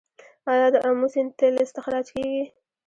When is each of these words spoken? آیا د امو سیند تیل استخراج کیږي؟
آیا 0.51 0.67
د 0.73 0.75
امو 0.87 1.07
سیند 1.13 1.31
تیل 1.39 1.55
استخراج 1.63 2.05
کیږي؟ 2.15 2.43